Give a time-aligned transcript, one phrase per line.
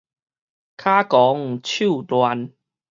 [0.03, 0.09] 跤狂手亂